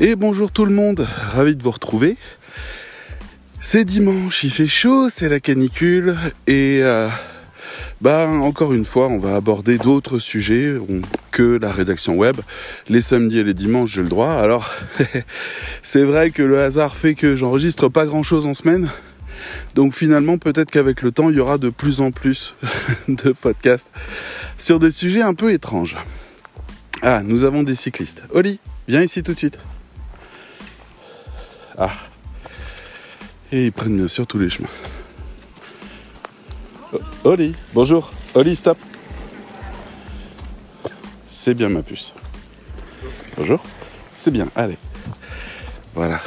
[0.00, 2.16] Et bonjour tout le monde, ravi de vous retrouver.
[3.60, 7.08] C'est dimanche, il fait chaud, c'est la canicule et euh,
[8.00, 10.74] bah encore une fois, on va aborder d'autres sujets
[11.30, 12.36] que la rédaction web.
[12.88, 14.32] Les samedis et les dimanches, j'ai le droit.
[14.32, 14.70] Alors
[15.82, 18.88] c'est vrai que le hasard fait que j'enregistre pas grand-chose en semaine.
[19.74, 22.56] Donc finalement, peut-être qu'avec le temps, il y aura de plus en plus
[23.08, 23.90] de podcasts
[24.56, 25.96] sur des sujets un peu étranges.
[27.02, 28.24] Ah, nous avons des cyclistes.
[28.32, 29.58] Oli, viens ici tout de suite.
[31.76, 31.92] Ah.
[33.50, 34.68] Et ils prennent bien sûr tous les chemins.
[36.92, 38.12] Oh, Oli, bonjour.
[38.34, 38.78] Oli, stop.
[41.26, 42.14] C'est bien ma puce.
[43.36, 43.62] Bonjour.
[44.16, 44.76] C'est bien, allez.
[45.94, 46.20] Voilà.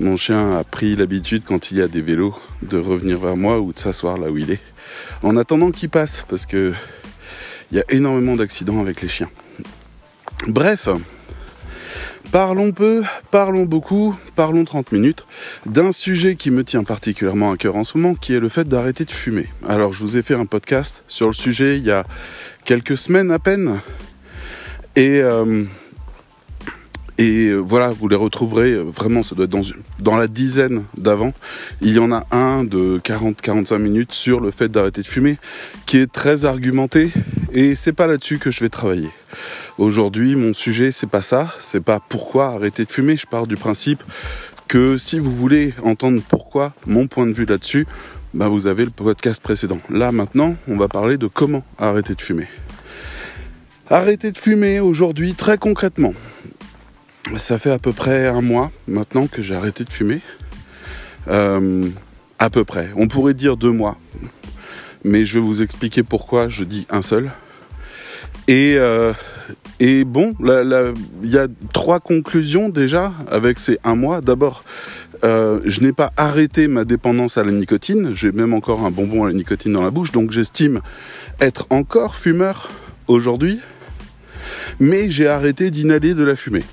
[0.00, 3.58] Mon chien a pris l'habitude quand il y a des vélos de revenir vers moi
[3.60, 4.60] ou de s'asseoir là où il est.
[5.22, 6.72] En attendant qu'il passe, parce que
[7.70, 9.30] il y a énormément d'accidents avec les chiens.
[10.46, 10.88] Bref,
[12.32, 15.24] Parlons peu, parlons beaucoup, parlons 30 minutes
[15.64, 18.68] d'un sujet qui me tient particulièrement à cœur en ce moment, qui est le fait
[18.68, 19.46] d'arrêter de fumer.
[19.66, 22.04] Alors je vous ai fait un podcast sur le sujet il y a
[22.66, 23.80] quelques semaines à peine.
[24.94, 25.64] Et, euh,
[27.18, 29.62] et voilà, vous les retrouverez vraiment, ça doit être dans,
[29.98, 31.32] dans la dizaine d'avant.
[31.80, 35.36] Il y en a un de 40-45 minutes sur le fait d'arrêter de fumer,
[35.84, 37.10] qui est très argumenté,
[37.52, 39.08] et c'est pas là-dessus que je vais travailler.
[39.78, 41.54] Aujourd'hui, mon sujet, c'est pas ça.
[41.60, 43.16] C'est pas pourquoi arrêter de fumer.
[43.16, 44.02] Je pars du principe
[44.66, 47.86] que si vous voulez entendre pourquoi, mon point de vue là-dessus,
[48.34, 49.78] bah vous avez le podcast précédent.
[49.88, 52.46] Là, maintenant, on va parler de comment arrêter de fumer.
[53.88, 56.12] Arrêter de fumer aujourd'hui, très concrètement.
[57.36, 60.20] Ça fait à peu près un mois maintenant que j'ai arrêté de fumer.
[61.28, 61.88] Euh,
[62.38, 62.90] à peu près.
[62.96, 63.98] On pourrait dire deux mois.
[65.04, 67.30] Mais je vais vous expliquer pourquoi je dis un seul.
[68.48, 69.12] Et, euh,
[69.78, 74.20] et bon, il y a trois conclusions déjà avec ces un mois.
[74.20, 74.64] D'abord,
[75.24, 78.12] euh, je n'ai pas arrêté ma dépendance à la nicotine.
[78.14, 80.80] J'ai même encore un bonbon à la nicotine dans la bouche, donc j'estime
[81.40, 82.70] être encore fumeur
[83.06, 83.60] aujourd'hui.
[84.80, 86.64] Mais j'ai arrêté d'inhaler de la fumée.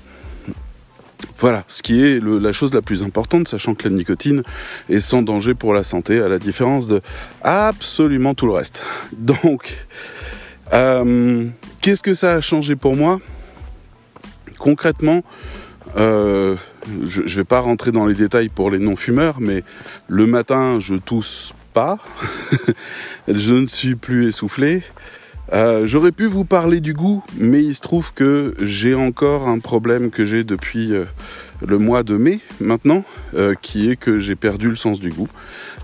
[1.38, 4.42] Voilà, ce qui est la chose la plus importante, sachant que la nicotine
[4.88, 7.02] est sans danger pour la santé, à la différence de
[7.42, 8.82] absolument tout le reste.
[9.12, 9.86] Donc,
[10.72, 11.46] euh,
[11.82, 13.20] qu'est-ce que ça a changé pour moi?
[14.58, 15.22] Concrètement,
[15.96, 16.56] euh,
[17.06, 19.62] je ne vais pas rentrer dans les détails pour les non-fumeurs, mais
[20.08, 21.98] le matin, je tousse pas,
[23.28, 24.82] je ne suis plus essoufflé.
[25.52, 29.58] Euh, j'aurais pu vous parler du goût, mais il se trouve que j'ai encore un
[29.58, 30.92] problème que j'ai depuis
[31.64, 35.28] le mois de mai maintenant, euh, qui est que j'ai perdu le sens du goût.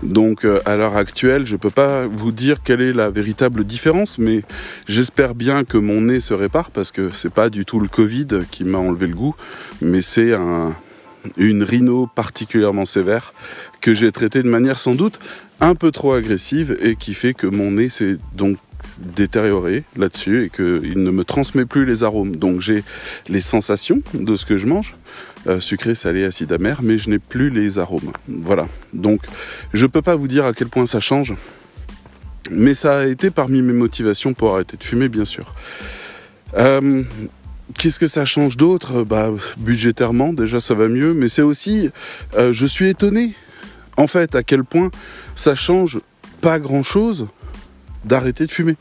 [0.01, 3.63] Donc euh, à l'heure actuelle, je ne peux pas vous dire quelle est la véritable
[3.63, 4.43] différence, mais
[4.87, 8.27] j'espère bien que mon nez se répare parce que c'est pas du tout le Covid
[8.51, 9.35] qui m'a enlevé le goût,
[9.81, 10.75] mais c'est un,
[11.37, 13.33] une rhino particulièrement sévère
[13.81, 15.19] que j'ai traité de manière sans doute
[15.59, 18.57] un peu trop agressive et qui fait que mon nez s'est donc
[18.97, 22.35] détérioré là-dessus et qu'il ne me transmet plus les arômes.
[22.35, 22.83] Donc j'ai
[23.27, 24.95] les sensations de ce que je mange,
[25.47, 28.11] euh, sucré, salé, acide, amer, mais je n'ai plus les arômes.
[28.27, 28.67] Voilà.
[28.93, 29.21] Donc
[29.73, 31.33] je ne peux pas vous dire à quel point ça change,
[32.49, 35.53] mais ça a été parmi mes motivations pour arrêter de fumer, bien sûr.
[36.55, 37.03] Euh,
[37.77, 39.03] qu'est-ce que ça change d'autre?
[39.03, 41.89] Bah, Budgétairement, déjà ça va mieux, mais c'est aussi,
[42.35, 43.33] euh, je suis étonné,
[43.97, 44.91] en fait, à quel point
[45.35, 45.99] ça change
[46.41, 47.27] pas grand-chose
[48.05, 48.75] d'arrêter de fumer.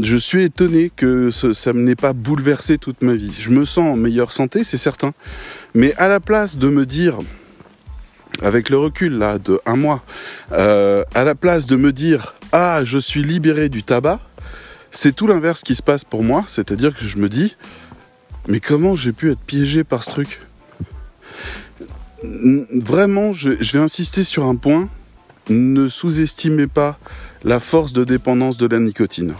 [0.00, 3.34] Je suis étonné que ça ne m'ait pas bouleversé toute ma vie.
[3.38, 5.14] Je me sens en meilleure santé, c'est certain.
[5.74, 7.18] Mais à la place de me dire,
[8.42, 10.02] avec le recul là de un mois,
[10.52, 14.20] euh, à la place de me dire ah je suis libéré du tabac,
[14.90, 16.44] c'est tout l'inverse qui se passe pour moi.
[16.46, 17.56] C'est-à-dire que je me dis
[18.48, 20.40] mais comment j'ai pu être piégé par ce truc?
[22.22, 24.88] Vraiment, je vais insister sur un point.
[25.48, 26.98] Ne sous-estimez pas
[27.46, 29.36] la force de dépendance de la nicotine.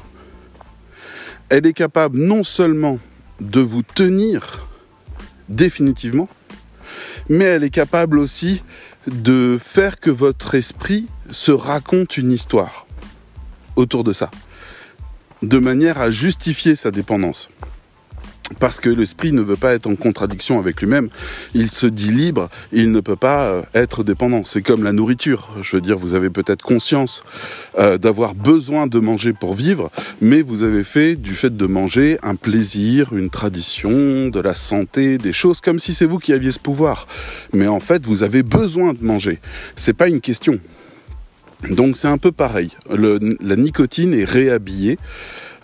[1.48, 3.00] Elle est capable non seulement
[3.40, 4.64] de vous tenir
[5.48, 6.28] définitivement,
[7.28, 8.62] mais elle est capable aussi
[9.08, 12.86] de faire que votre esprit se raconte une histoire
[13.74, 14.30] autour de ça,
[15.42, 17.48] de manière à justifier sa dépendance
[18.58, 21.08] parce que l'esprit ne veut pas être en contradiction avec lui-même.
[21.54, 24.42] Il se dit libre, il ne peut pas euh, être dépendant.
[24.44, 25.50] C'est comme la nourriture.
[25.62, 27.24] Je veux dire, vous avez peut-être conscience
[27.78, 29.90] euh, d'avoir besoin de manger pour vivre,
[30.20, 35.18] mais vous avez fait du fait de manger un plaisir, une tradition, de la santé,
[35.18, 37.06] des choses comme si c'est vous qui aviez ce pouvoir.
[37.52, 39.40] Mais en fait, vous avez besoin de manger.
[39.74, 40.58] C'est pas une question.
[41.70, 42.70] Donc c'est un peu pareil.
[42.90, 44.98] la nicotine est réhabillée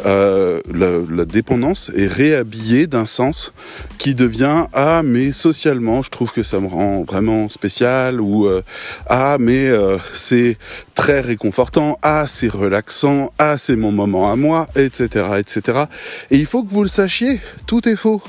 [0.05, 3.53] euh, la, dépendance est réhabillée d'un sens
[3.99, 8.63] qui devient ah mais socialement je trouve que ça me rend vraiment spécial ou euh,
[9.09, 10.59] ah mais euh, c'est
[10.95, 15.85] très réconfortant ah c'est relaxant ah c'est mon moment à moi etc etc
[16.31, 18.23] et il faut que vous le sachiez tout est faux.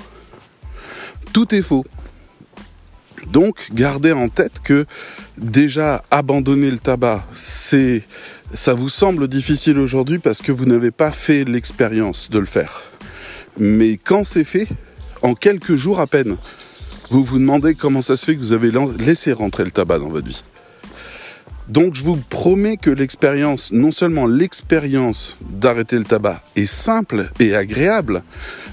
[1.34, 1.86] Tout est faux.
[3.28, 4.86] Donc gardez en tête que
[5.38, 8.04] déjà abandonner le tabac, c'est
[8.54, 12.84] ça vous semble difficile aujourd'hui parce que vous n'avez pas fait l'expérience de le faire.
[13.58, 14.68] Mais quand c'est fait,
[15.22, 16.38] en quelques jours à peine,
[17.10, 20.10] vous vous demandez comment ça se fait que vous avez laissé rentrer le tabac dans
[20.10, 20.44] votre vie.
[21.68, 27.56] Donc je vous promets que l'expérience, non seulement l'expérience d'arrêter le tabac est simple et
[27.56, 28.22] agréable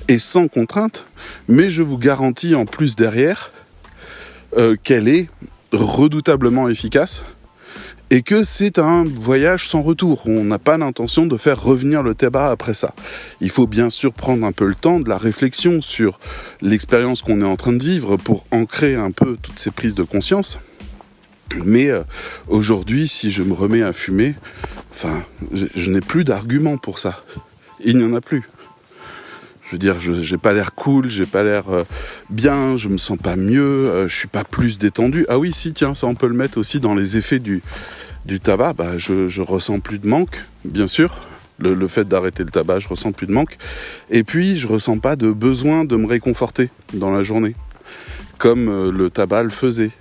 [0.09, 1.05] et sans contrainte,
[1.49, 3.53] mais je vous garantis en plus derrière
[4.57, 5.29] euh, qu'elle est
[5.73, 7.23] redoutablement efficace
[8.11, 10.23] et que c'est un voyage sans retour.
[10.27, 12.95] On n'a pas l'intention de faire revenir le tabac après ça.
[13.41, 16.19] Il faut bien sûr prendre un peu le temps de la réflexion sur
[16.61, 20.03] l'expérience qu'on est en train de vivre pour ancrer un peu toutes ces prises de
[20.03, 20.59] conscience.
[21.65, 22.03] Mais euh,
[22.49, 24.35] aujourd'hui, si je me remets à fumer,
[24.93, 25.23] enfin,
[25.53, 27.25] je n'ai plus d'arguments pour ça.
[27.83, 28.43] Il n'y en a plus.
[29.71, 31.85] Je veux dire, je j'ai pas l'air cool, j'ai pas l'air euh,
[32.29, 35.27] bien, je me sens pas mieux, euh, je suis pas plus détendu.
[35.29, 37.63] Ah oui, si, tiens, ça on peut le mettre aussi dans les effets du,
[38.43, 38.73] tabac.
[38.73, 41.21] Bah, je, je ressens plus de manque, bien sûr.
[41.61, 43.59] Le, fait d'arrêter le tabac, je ressens plus de manque.
[44.11, 47.55] Et puis, je ressens pas de besoin de me réconforter dans la journée,
[48.39, 49.93] comme euh, le tabac le faisait.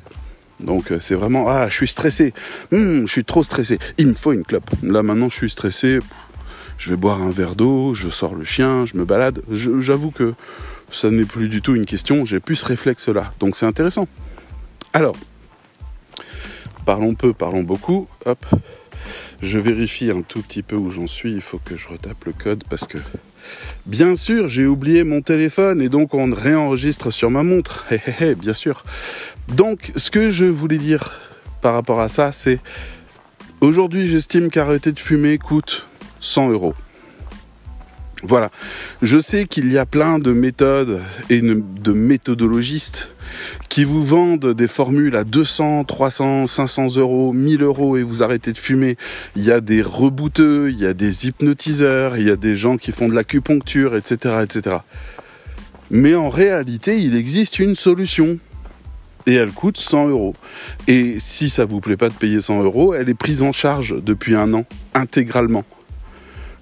[0.60, 2.34] Donc c'est vraiment ah je suis stressé,
[2.74, 4.70] hum, je suis trop stressé, il me faut une clope.
[4.84, 6.00] Là maintenant je suis stressé,
[6.80, 9.44] je vais boire un verre d'eau, je sors le chien, je me balade.
[9.52, 10.34] J'avoue que
[10.92, 13.34] ça n'est plus du tout une question, j'ai plus ce réflexe-là.
[13.40, 14.08] Donc c'est intéressant.
[14.94, 15.16] Alors,
[16.86, 18.08] parlons peu, parlons beaucoup.
[18.26, 18.46] Hop,
[19.42, 21.34] je vérifie un tout petit peu où j'en suis.
[21.34, 22.98] Il faut que je retape le code parce que,
[23.86, 27.88] bien sûr, j'ai oublié mon téléphone et donc on réenregistre sur ma montre.
[28.40, 28.86] bien sûr.
[29.50, 31.14] Donc, ce que je voulais dire
[31.62, 32.60] par rapport à ça, c'est
[33.60, 35.89] aujourd'hui, j'estime qu'arrêter de fumer coûte
[36.22, 36.74] 100 euros.
[38.24, 38.52] Voilà.
[39.02, 43.10] Je sais qu'il y a plein de méthodes et de méthodologistes
[43.70, 48.52] qui vous vendent des formules à 200, 300, 500 euros, 1000 euros et vous arrêtez
[48.52, 48.98] de fumer.
[49.36, 52.78] Il y a des rebouteux, il y a des hypnotiseurs, il y a des gens
[52.78, 54.78] qui font de l'acupuncture, etc., etc.
[55.92, 58.38] Mais en réalité, il existe une solution.
[59.28, 60.34] Et elle coûte 100 euros.
[60.88, 63.96] Et si ça vous plaît pas de payer 100 euros, elle est prise en charge
[64.02, 64.66] depuis un an,
[64.96, 65.66] intégralement.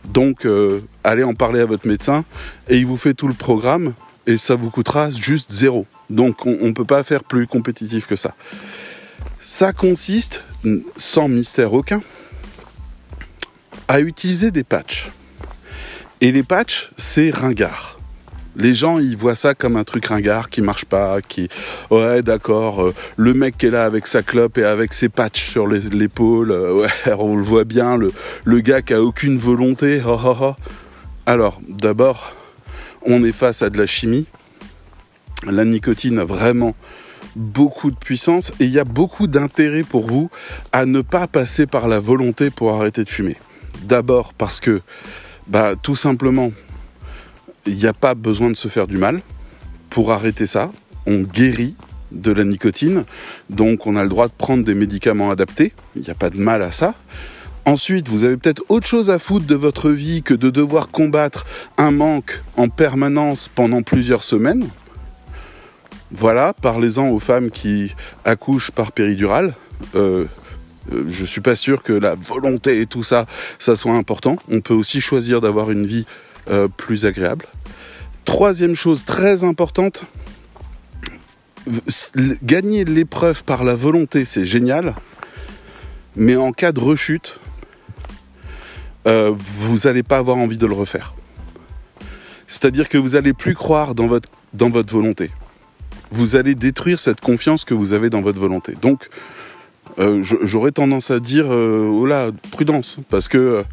[0.08, 2.26] Donc, euh, allez en parler à votre médecin
[2.70, 3.94] et il vous fait tout le programme
[4.26, 5.86] et ça vous coûtera juste zéro.
[6.10, 8.36] Donc, on ne peut pas faire plus compétitif que ça.
[9.42, 10.44] Ça consiste,
[10.98, 12.02] sans mystère aucun,
[13.88, 15.10] à utiliser des patchs.
[16.20, 17.97] Et les patchs, c'est ringard.
[18.60, 21.48] Les gens, ils voient ça comme un truc ringard qui marche pas, qui,
[21.92, 25.52] ouais, d'accord, euh, le mec qui est là avec sa clope et avec ses patchs
[25.52, 26.88] sur l'épaule, euh,
[27.20, 28.12] on le voit bien, le,
[28.46, 30.02] le gars qui a aucune volonté,
[31.28, 32.34] Alors, d'abord,
[33.04, 34.26] on est face à de la chimie.
[35.46, 36.76] La nicotine a vraiment
[37.36, 40.32] beaucoup de puissance et il y a beaucoup d'intérêt pour vous
[40.72, 43.38] à ne pas passer par la volonté pour arrêter de fumer.
[43.84, 44.82] D'abord parce que,
[45.48, 46.52] bah, tout simplement,
[47.68, 49.22] il n'y a pas besoin de se faire du mal
[49.90, 50.72] pour arrêter ça.
[51.06, 51.76] On guérit
[52.12, 53.04] de la nicotine,
[53.50, 55.74] donc on a le droit de prendre des médicaments adaptés.
[55.96, 56.96] Il n'y a pas de mal à ça.
[57.66, 61.46] Ensuite, vous avez peut-être autre chose à foutre de votre vie que de devoir combattre
[61.78, 64.70] un manque en permanence pendant plusieurs semaines.
[66.12, 67.94] Voilà, parlez-en aux femmes qui
[68.24, 69.54] accouchent par péridurale.
[69.96, 70.26] Euh,
[70.94, 73.26] euh, je suis pas sûr que la volonté et tout ça,
[73.60, 74.38] ça soit important.
[74.50, 76.06] On peut aussi choisir d'avoir une vie
[76.50, 77.46] euh, plus agréable.
[78.28, 80.04] Troisième chose très importante,
[82.44, 84.96] gagner l'épreuve par la volonté, c'est génial,
[86.18, 87.40] mais en cas de rechute,
[89.08, 91.16] euh, vous n'allez pas avoir envie de le refaire.
[92.50, 95.32] C'est-à-dire que vous n'allez plus croire dans votre, dans votre volonté.
[96.12, 98.76] Vous allez détruire cette confiance que vous avez dans votre volonté.
[98.82, 99.10] Donc,
[100.00, 103.64] euh, j'aurais tendance à dire, euh, oh là, prudence, parce que, euh,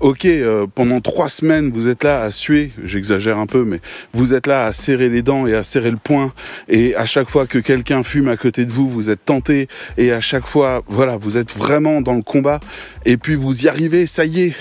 [0.00, 0.28] ok,
[0.74, 3.80] pendant trois semaines, vous êtes là à suer, j'exagère un peu, mais
[4.12, 6.32] vous êtes là à serrer les dents et à serrer le poing,
[6.68, 10.12] et à chaque fois que quelqu'un fume à côté de vous, vous êtes tenté, et
[10.12, 12.60] à chaque fois, voilà, vous êtes vraiment dans le combat,
[13.06, 14.56] et puis vous y arrivez, ça y est,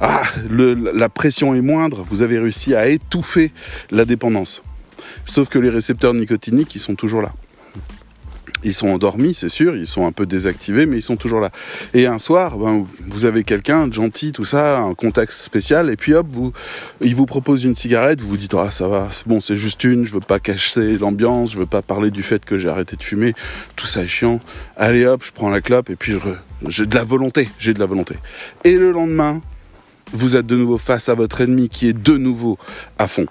[0.00, 3.52] ah, la pression est moindre, vous avez réussi à étouffer
[3.90, 4.62] la dépendance.
[5.26, 7.32] Sauf que les récepteurs nicotiniques, ils sont toujours là.
[8.64, 11.50] Ils sont endormis, c'est sûr, ils sont un peu désactivés, mais ils sont toujours là.
[11.92, 15.96] Et un soir, ben, vous avez quelqu'un de gentil, tout ça, un contexte spécial, et
[15.96, 16.26] puis hop,
[17.00, 19.84] il vous propose une cigarette, vous vous dites, ah ça va, c'est bon, c'est juste
[19.84, 22.96] une, je veux pas cacher l'ambiance, je veux pas parler du fait que j'ai arrêté
[22.96, 23.34] de fumer,
[23.76, 24.40] tout ça est chiant.
[24.76, 26.14] Allez hop, je prends la clope, et puis
[26.68, 28.16] j'ai de la volonté, j'ai de la volonté.
[28.64, 29.40] Et le lendemain,
[30.12, 32.58] vous êtes de nouveau face à votre ennemi qui est de nouveau
[32.98, 33.26] à fond.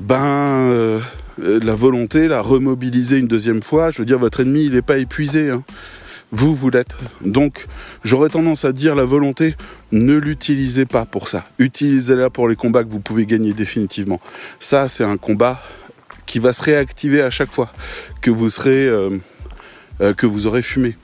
[0.00, 0.70] Ben...
[0.70, 1.00] Euh,
[1.42, 3.90] euh, la volonté, la remobiliser une deuxième fois.
[3.90, 5.50] Je veux dire, votre ennemi, il n'est pas épuisé.
[5.50, 5.62] Hein.
[6.30, 6.96] Vous, vous l'êtes.
[7.20, 7.66] Donc,
[8.04, 9.54] j'aurais tendance à dire la volonté,
[9.92, 11.44] ne l'utilisez pas pour ça.
[11.58, 14.18] Utilisez-la pour les combats que vous pouvez gagner définitivement.
[14.58, 15.62] Ça, c'est un combat
[16.24, 17.70] qui va se réactiver à chaque fois
[18.22, 19.18] que vous serez, euh,
[20.00, 20.96] euh, que vous aurez fumé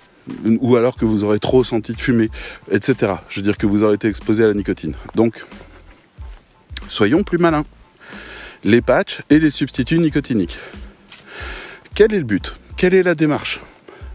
[0.60, 2.30] ou alors que vous aurez trop senti de fumer,
[2.70, 3.12] etc.
[3.28, 4.94] Je veux dire que vous aurez été exposé à la nicotine.
[5.14, 5.44] Donc,
[6.88, 7.64] soyons plus malins
[8.64, 10.58] les patchs et les substituts nicotiniques.
[11.94, 12.54] Quel est le but?
[12.76, 13.60] Quelle est la démarche?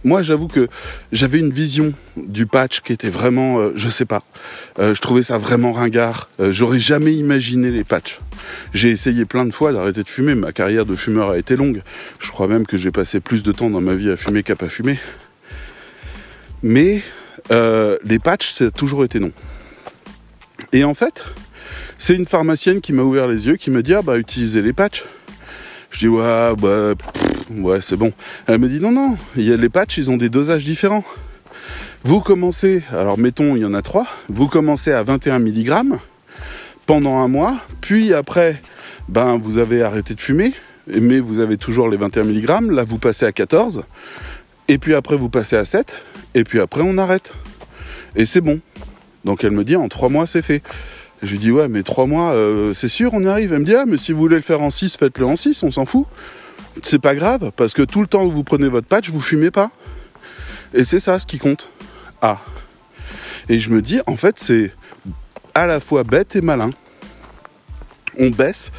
[0.06, 0.68] Moi, j'avoue que
[1.14, 4.24] j'avais une vision du patch qui était vraiment, euh, je sais pas,
[4.80, 6.30] euh, je trouvais ça vraiment ringard.
[6.42, 8.20] Euh, j'aurais jamais imaginé les patchs.
[8.74, 10.36] J'ai essayé plein de fois d'arrêter de fumer.
[10.36, 11.84] Ma carrière de fumeur a été longue.
[12.20, 14.58] Je crois même que j'ai passé plus de temps dans ma vie à fumer qu'à
[14.58, 15.00] pas fumer.
[16.64, 17.02] Mais
[17.50, 19.32] les patchs, ça a toujours été non.
[20.74, 21.24] Et en fait,
[22.04, 24.74] c'est une pharmacienne qui m'a ouvert les yeux, qui me dit ah bah utilisez les
[24.74, 25.06] patchs.
[25.90, 26.96] Je dis ouais bah
[27.50, 28.12] ouais c'est bon.
[28.46, 31.06] Elle me dit non non, il y a les patchs, ils ont des dosages différents.
[32.04, 35.98] Vous commencez, alors mettons il y en a trois, vous commencez à 21 mg
[36.86, 38.62] pendant un mois, puis après
[39.08, 40.54] ben vous avez arrêté de fumer,
[40.88, 43.86] mais vous avez toujours les 21 mg, là vous passez à 14,
[44.68, 45.96] et puis après vous passez à 7,
[46.36, 47.34] et puis après on arrête.
[48.18, 48.60] Et c'est bon.
[49.24, 50.62] Donc elle me dit en trois mois c'est fait.
[51.24, 53.54] Je lui dis ouais mais trois mois euh, c'est sûr on y arrive.
[53.54, 55.64] Elle me dit ah mais si vous voulez le faire en 6 faites-le en 6,
[55.64, 56.06] on s'en fout.
[56.82, 59.50] C'est pas grave parce que tout le temps où vous prenez votre patch vous fumez
[59.50, 59.72] pas.
[60.74, 61.70] Et c'est ça ce qui compte.
[62.22, 62.40] Ah.
[63.48, 64.74] Et je me dis en fait c'est
[65.56, 66.72] à la fois bête et malin.
[68.20, 68.74] On baisse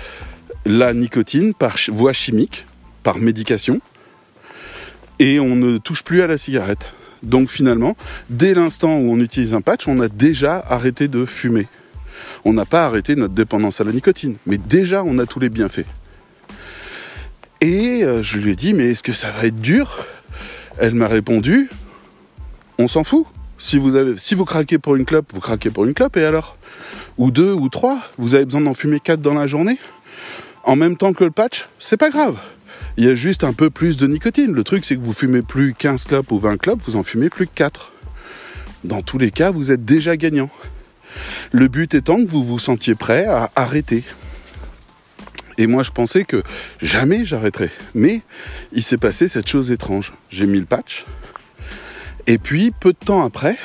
[0.67, 2.67] la nicotine par voie chimique,
[3.03, 3.81] par médication,
[5.19, 6.93] et on ne touche plus à la cigarette.
[7.23, 7.97] Donc finalement,
[8.29, 11.69] dès l'instant où on utilise un patch, on a déjà arrêté de fumer
[12.45, 14.37] on n'a pas arrêté notre dépendance à la nicotine.
[14.47, 15.87] Mais déjà, on a tous les bienfaits.
[17.61, 20.07] Et euh, je lui ai dit, mais est-ce que ça va être dur?
[20.79, 21.71] Elle m'a répondu,
[22.79, 23.27] on s'en fout.
[23.59, 26.57] Si vous, si vous craquez pour une clope, vous craquez pour une clope, et alors?
[27.17, 29.79] Ou deux, ou trois Vous avez besoin d'en fumer quatre dans la journée?
[30.65, 32.37] En même temps que le patch C'est pas grave.
[32.97, 34.53] Il y a juste un peu plus de nicotine.
[34.53, 37.31] Le truc, c'est que vous fumez plus 15 clopes ou 20 clopes, vous en fumez
[37.31, 37.93] plus que 4.
[38.85, 40.51] Dans tous les cas, vous êtes déjà gagnant.
[41.53, 44.05] Le but étant que vous vous sentiez prêt à arrêter.
[45.57, 46.43] Et moi, je pensais que
[46.81, 47.71] jamais j'arrêterais.
[47.95, 48.23] Mais
[48.73, 50.13] il s'est passé cette chose étrange.
[50.31, 51.05] J'ai mis le patch.
[52.27, 53.57] Et puis, peu de temps après,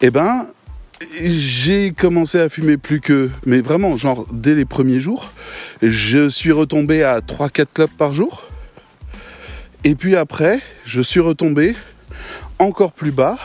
[0.00, 0.46] eh ben,
[1.24, 5.32] j'ai commencé à fumer plus que, mais vraiment, genre, dès les premiers jours,
[5.82, 8.46] je suis retombé à 3-4 clopes par jour.
[9.84, 11.74] Et puis après, je suis retombé
[12.58, 13.38] encore plus bas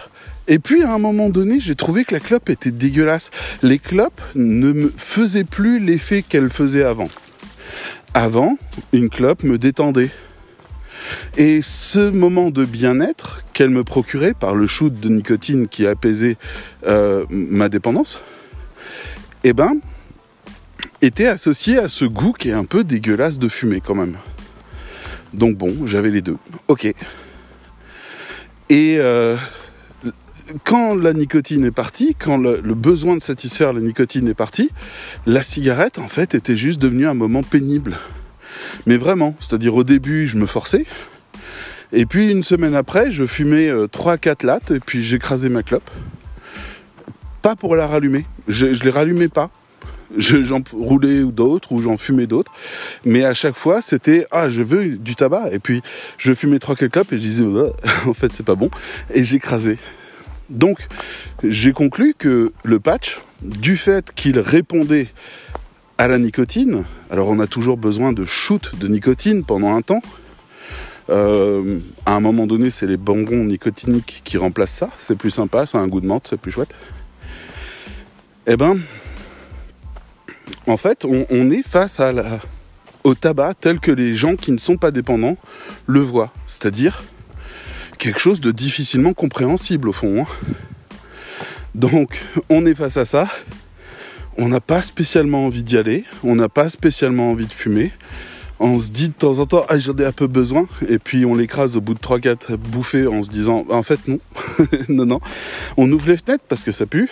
[0.48, 3.32] et puis à un moment donné, j'ai trouvé que la clope était dégueulasse.
[3.62, 7.10] Les clopes ne me faisaient plus l'effet qu'elles faisaient avant.
[8.14, 8.58] Avant,
[8.94, 10.10] une clope me détendait.
[11.38, 16.38] Et ce moment de bien-être qu'elle me procurait par le shoot de nicotine qui apaisait
[16.86, 18.20] euh, ma dépendance,
[19.44, 19.78] eh ben,
[21.02, 24.16] était associé à ce goût qui est un peu dégueulasse de fumée quand même.
[25.34, 26.38] Donc bon, j'avais les deux.
[26.68, 26.86] Ok.
[28.70, 29.38] Et euh,
[30.64, 34.70] quand la nicotine est partie, quand le, besoin de satisfaire la nicotine est parti,
[35.26, 37.98] la cigarette, en fait, était juste devenue un moment pénible.
[38.86, 40.86] Mais vraiment, c'est-à-dire au début, je me forçais.
[41.94, 45.90] Et puis une semaine après, je fumais 3-4 euh, lattes et puis j'écrasais ma clope.
[47.42, 48.26] Pas pour la rallumer.
[48.48, 49.50] Je, je les rallumais pas.
[50.18, 52.52] J'en roulais d'autres ou j'en fumais d'autres.
[53.06, 55.50] Mais à chaque fois, c'était ah je veux du tabac.
[55.52, 55.82] Et puis
[56.18, 57.46] je fumais trois quatre clopes et je disais
[58.08, 58.70] en fait c'est pas bon.
[59.14, 59.78] Et j'écrasais.
[60.50, 60.88] Donc,
[61.44, 65.10] j'ai conclu que le patch, du fait qu'il répondait
[65.98, 70.02] à la nicotine, alors on a toujours besoin de shoot de nicotine pendant un temps.
[71.10, 74.90] Euh, à un moment donné, c'est les bonbons nicotiniques qui remplacent ça.
[75.00, 76.74] C'est plus sympa, ça a un goût de menthe, c'est plus chouette.
[78.46, 78.78] Eh ben,
[80.68, 82.02] en fait, on, est face
[83.04, 85.38] au tabac tel que les gens qui ne sont pas dépendants
[85.86, 86.32] le voient.
[86.46, 87.04] C'est-à-dire,
[87.98, 90.22] quelque chose de difficilement compréhensible au fond.
[90.22, 90.26] Hein.
[91.76, 93.28] Donc on est face à ça,
[94.38, 97.92] on n'a pas spécialement envie d'y aller, on n'a pas spécialement envie de fumer,
[98.60, 101.26] on se dit de temps en temps, ah, j'en ai un peu besoin, et puis
[101.26, 104.20] on l'écrase au bout de 3-4 bouffées en se disant, en fait non,
[104.90, 105.20] non, non,
[105.78, 107.10] on ouvre les fenêtres parce que ça pue,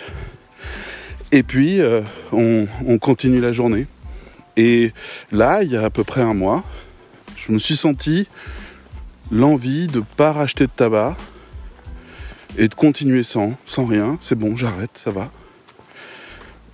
[1.32, 2.02] et puis euh,
[2.32, 2.66] on,
[2.98, 3.86] continue la journée.
[4.56, 4.92] Et
[5.32, 6.64] là, il y a à peu près un mois,
[7.36, 8.26] je me suis senti
[9.30, 11.16] l'envie de ne pas racheter de tabac
[12.58, 15.30] et de continuer sans, sans rien, c'est bon, j'arrête, ça va.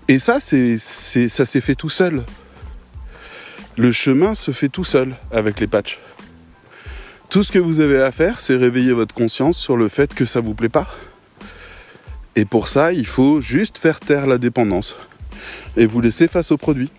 [0.09, 2.25] Et ça, c'est, ça s'est fait tout seul
[3.77, 5.99] le chemin se fait tout seul avec les patchs.
[7.31, 10.27] Tout ce que vous avez à faire, c'est réveiller votre conscience sur le fait que
[10.27, 10.87] ça vous plaît pas.
[12.37, 14.95] Et pour ça, il faut juste faire taire la dépendance
[15.77, 16.91] et vous laisser face au produit.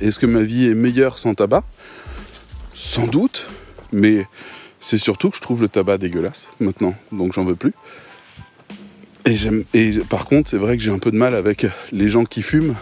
[0.00, 1.64] Est-ce que ma vie est meilleure sans tabac?
[2.74, 3.48] Sans doute,
[3.92, 4.26] mais
[4.80, 7.74] c'est surtout que je trouve le tabac dégueulasse maintenant, donc j'en veux plus.
[9.74, 12.42] Et, par contre, c'est vrai que j'ai un peu de mal avec les gens qui
[12.42, 12.76] fument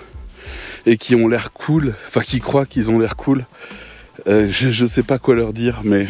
[0.85, 3.47] et qui ont l'air cool, enfin qui croient qu'ils ont l'air cool.
[4.27, 6.07] Euh, je ne sais pas quoi leur dire, mais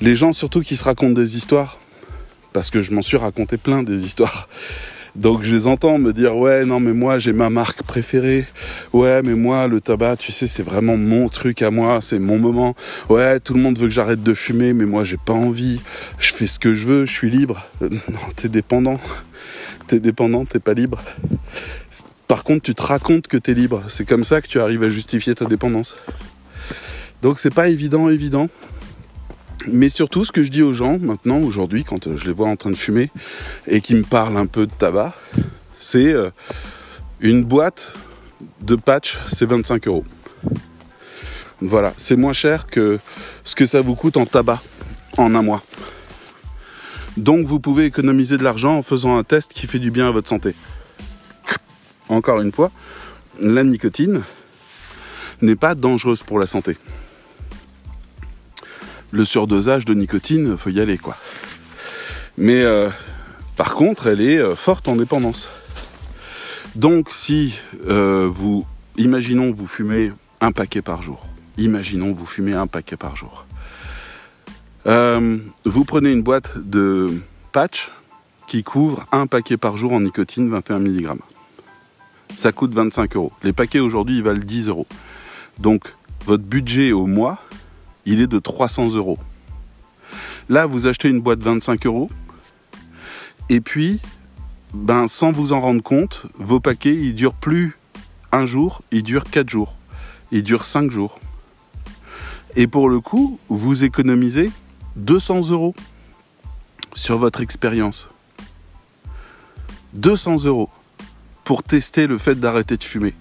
[0.00, 1.80] les gens surtout qui se racontent des histoires,
[2.52, 4.48] parce que je m'en suis raconté plein des histoires.
[5.16, 8.46] Donc je les entends me dire ouais non mais moi j'ai ma marque préférée
[8.92, 12.38] ouais mais moi le tabac tu sais c'est vraiment mon truc à moi c'est mon
[12.38, 12.74] moment
[13.08, 15.80] ouais tout le monde veut que j'arrête de fumer mais moi j'ai pas envie
[16.18, 17.88] je fais ce que je veux je suis libre non
[18.34, 18.98] t'es dépendant
[19.86, 21.00] t'es dépendant t'es pas libre
[22.26, 23.84] par contre, tu te racontes que tu es libre.
[23.88, 25.94] C'est comme ça que tu arrives à justifier ta dépendance.
[27.22, 28.48] Donc c'est pas évident, évident.
[29.66, 32.48] Mais surtout, ce que je dis aux gens maintenant, aujourd'hui, quand euh, je les vois
[32.48, 33.10] en train de fumer
[33.66, 35.14] et qu'ils me parlent un peu de tabac,
[35.78, 36.30] c'est euh,
[37.20, 37.92] une boîte
[38.60, 40.04] de patch, c'est 25 euros.
[41.60, 42.98] Voilà, c'est moins cher que
[43.44, 44.60] ce que ça vous coûte en tabac
[45.16, 45.62] en un mois.
[47.16, 50.10] Donc vous pouvez économiser de l'argent en faisant un test qui fait du bien à
[50.10, 50.54] votre santé
[52.08, 52.70] encore une fois,
[53.40, 54.22] la nicotine
[55.42, 56.76] n'est pas dangereuse pour la santé.
[59.14, 61.16] Le surdosage de nicotine, faut y aller quoi.
[62.36, 62.90] Mais euh,
[63.56, 65.48] par contre, elle est euh, forte en dépendance.
[66.74, 71.24] Donc si euh, vous, imaginons vous fumez un paquet par jour,
[71.56, 73.46] imaginons vous fumez un paquet par jour.
[74.84, 77.20] vous prenez une boîte de
[77.52, 77.92] patch
[78.48, 81.16] qui couvre un paquet par jour en nicotine 21 mg
[82.36, 83.32] ça coûte 25 euros.
[83.42, 84.86] Les paquets aujourd'hui, ils valent 10 euros.
[85.58, 85.84] Donc,
[86.26, 87.38] votre budget au mois,
[88.06, 89.18] il est de 300 euros.
[90.48, 92.10] Là, vous achetez une boîte 25 euros.
[93.48, 94.00] Et puis,
[94.72, 97.76] ben, sans vous en rendre compte, vos paquets, ils durent plus
[98.32, 99.74] un jour, ils durent 4 jours.
[100.32, 101.20] Ils durent 5 jours.
[102.56, 104.50] Et pour le coup, vous économisez
[104.96, 105.74] 200 euros
[106.94, 108.08] sur votre expérience.
[109.94, 110.70] 200 euros
[111.44, 113.14] pour tester le fait d'arrêter de fumer.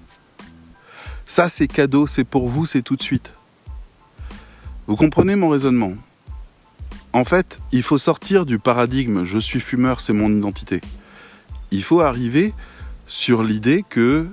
[1.26, 3.36] Ça, c'est cadeau, c'est pour vous, c'est tout de suite.
[4.86, 5.94] Vous comprenez mon raisonnement?
[7.14, 10.82] En fait, il faut sortir du paradigme je suis fumeur, c'est mon identité.
[11.72, 12.54] Il faut arriver
[13.08, 14.28] sur l'idée que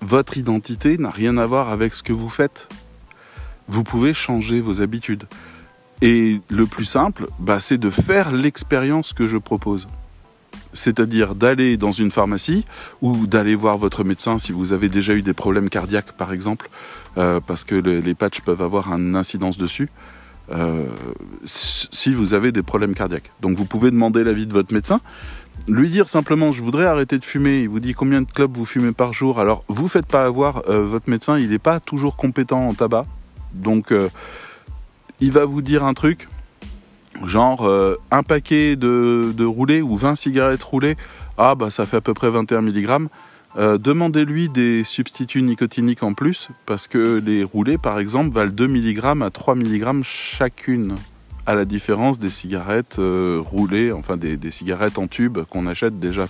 [0.00, 2.68] votre identité n'a rien à voir avec ce que vous faites.
[3.68, 5.24] Vous pouvez changer vos habitudes.
[6.00, 9.86] Et le plus simple, bah, c'est de faire l'expérience que je propose
[10.72, 12.64] c'est-à-dire d'aller dans une pharmacie
[13.00, 16.70] ou d'aller voir votre médecin si vous avez déjà eu des problèmes cardiaques par exemple,
[17.18, 19.88] euh, parce que les patchs peuvent avoir une incidence dessus.
[20.50, 20.86] Euh,
[21.44, 23.30] si vous avez des problèmes cardiaques.
[23.42, 25.00] Donc vous pouvez demander l'avis de votre médecin,
[25.66, 28.64] lui dire simplement je voudrais arrêter de fumer, il vous dit combien de clubs vous
[28.64, 32.16] fumez par jour, alors vous faites pas avoir, euh, votre médecin il n'est pas toujours
[32.16, 33.04] compétent en tabac,
[33.52, 33.92] donc
[35.20, 36.28] il va vous dire un truc,
[37.26, 37.68] genre
[38.10, 40.96] un paquet de, de, roulés ou 20 cigarettes roulées,
[41.36, 43.08] ah bah ça fait à peu près 21 mg.
[43.58, 48.68] Euh, demandez-lui des substituts nicotiniques en plus, parce que les roulés par exemple valent 2
[48.68, 50.94] mg à 3 mg chacune
[51.44, 56.26] à la différence des cigarettes euh, roulées, enfin des, cigarettes en tube qu'on achète déjà,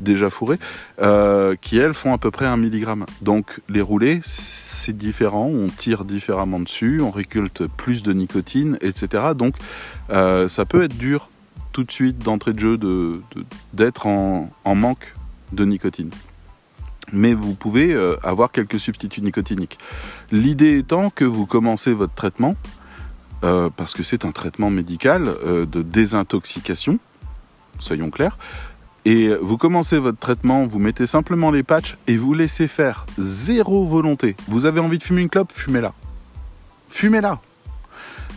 [0.00, 0.60] déjà fourrées,
[1.02, 3.04] euh, qui elles font à peu près un milligramme.
[3.20, 9.24] Donc les roulés, c'est différent, on tire différemment dessus, on réculte plus de nicotine, etc.
[9.36, 9.56] Donc
[10.08, 11.28] ça peut être dur
[11.72, 12.78] tout de suite d'entrée de jeu
[13.74, 15.14] d'être en, manque
[15.52, 16.10] de nicotine.
[17.12, 19.78] Mais vous pouvez avoir quelques substituts nicotiniques.
[20.32, 22.56] L'idée étant que vous commencez votre traitement,
[23.44, 26.98] euh, parce que c'est un traitement médical euh, de désintoxication,
[27.78, 28.38] soyons clairs.
[29.04, 33.84] Et vous commencez votre traitement, vous mettez simplement les patchs et vous laissez faire zéro
[33.84, 34.34] volonté.
[34.48, 35.92] Vous avez envie de fumer une clope, fumez-la.
[36.88, 37.38] Fumez-la.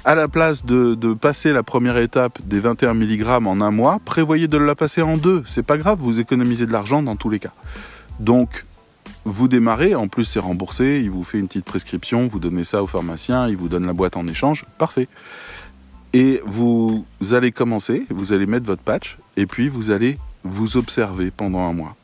[0.05, 3.99] À la place de, de, passer la première étape des 21 mg en un mois,
[4.05, 5.43] prévoyez de la passer en deux.
[5.47, 7.51] C'est pas grave, vous économisez de l'argent dans tous les cas.
[8.19, 8.65] Donc,
[9.25, 12.83] vous démarrez, en plus c'est remboursé, il vous fait une petite prescription, vous donnez ça
[12.83, 15.07] au pharmacien, il vous donne la boîte en échange, parfait.
[16.13, 21.31] Et vous allez commencer, vous allez mettre votre patch, et puis vous allez vous observer
[21.31, 21.95] pendant un mois.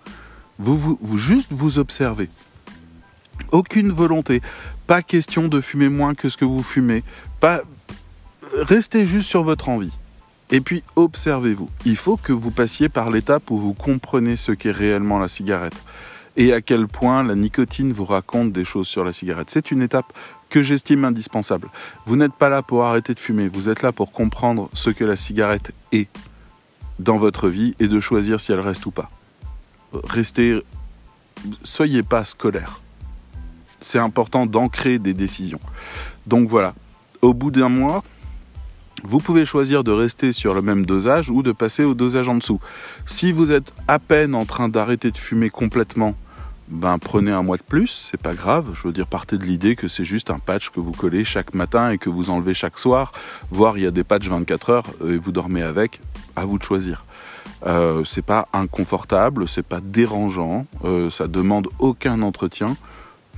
[0.59, 2.29] Vous, vous, juste vous observez.
[3.51, 4.41] Aucune volonté.
[4.87, 7.03] Pas question de fumer moins que ce que vous fumez.
[7.39, 7.61] Pas...
[8.53, 9.91] Restez juste sur votre envie.
[10.55, 11.69] Et puis observez-vous.
[11.83, 15.83] Il faut que vous passiez par l'étape où vous comprenez ce qu'est réellement la cigarette
[16.37, 19.49] et à quel point la nicotine vous raconte des choses sur la cigarette.
[19.49, 20.13] C'est une étape
[20.47, 21.67] que j'estime indispensable.
[22.05, 25.03] Vous n'êtes pas là pour arrêter de fumer, vous êtes là pour comprendre ce que
[25.03, 26.07] la cigarette est
[26.99, 29.11] dans votre vie et de choisir si elle reste ou pas.
[30.05, 30.63] Restez,
[31.63, 32.79] soyez pas scolaire.
[33.81, 35.59] C'est important d'ancrer des décisions.
[36.27, 36.75] Donc voilà,
[37.21, 38.05] au bout d'un mois,
[39.05, 42.35] vous pouvez choisir de rester sur le même dosage ou de passer au dosage en
[42.35, 42.59] dessous.
[43.05, 46.15] Si vous êtes à peine en train d'arrêter de fumer complètement
[46.67, 48.71] ben prenez un mois de plus, c'est pas grave.
[48.73, 51.53] Je veux dire, partez de l'idée que c'est juste un patch que vous collez chaque
[51.53, 53.11] matin et que vous enlevez chaque soir.
[53.51, 56.01] Voire il y a des patchs 24 heures et vous dormez avec.
[56.35, 57.05] À vous de choisir.
[57.67, 62.75] Euh, c'est pas inconfortable, c'est pas dérangeant, euh, ça demande aucun entretien.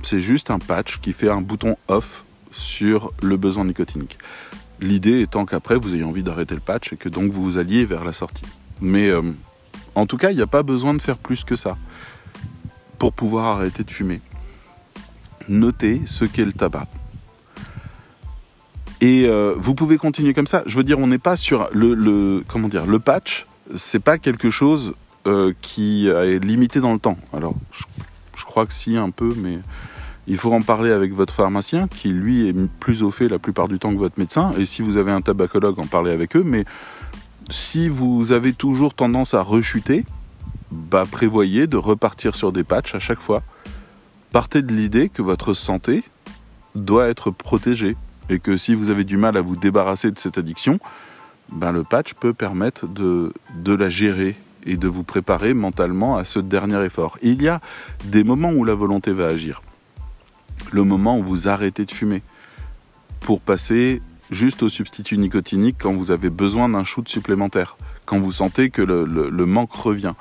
[0.02, 4.18] C'est juste un patch qui fait un bouton off sur le besoin nicotinique.
[4.80, 7.84] L'idée étant qu'après vous ayez envie d'arrêter le patch et que donc vous vous alliez
[7.84, 8.44] vers la sortie.
[8.80, 9.22] Mais euh,
[9.94, 11.76] en tout cas, il n'y a pas besoin de faire plus que ça
[12.98, 14.20] pour pouvoir arrêter de fumer.
[15.48, 16.86] Notez ce qu'est le tabac.
[19.00, 20.62] Et euh, vous pouvez continuer comme ça.
[20.66, 23.46] Je veux dire, on n'est pas sur le, comment dire le patch.
[23.74, 24.94] C'est pas quelque chose
[25.26, 27.18] euh, qui est limité dans le temps.
[27.32, 29.58] Alors, je, crois que si un peu, mais
[30.28, 33.66] il faut en parler avec votre pharmacien, qui lui est plus au fait la plupart
[33.66, 34.52] du temps que votre médecin.
[34.58, 36.42] Et si vous avez un tabacologue, en parler avec eux.
[36.44, 36.66] Mais
[37.48, 40.04] si vous avez toujours tendance à rechuter,
[40.70, 43.42] bah, prévoyez de repartir sur des patchs à chaque fois.
[44.30, 46.04] Partez de l'idée que votre santé
[46.74, 47.96] doit être protégée
[48.28, 50.78] et que si vous avez du mal à vous débarrasser de cette addiction,
[51.50, 54.36] ben le patch peut permettre de, de la gérer
[54.66, 57.16] et de vous préparer mentalement à ce dernier effort.
[57.22, 57.62] il y a
[58.04, 59.62] des moments où la volonté va agir.
[60.72, 62.22] Le moment où vous arrêtez de fumer
[63.20, 68.32] pour passer juste au substitut nicotinique quand vous avez besoin d'un shoot supplémentaire, quand vous
[68.32, 70.14] sentez que le, manque revient.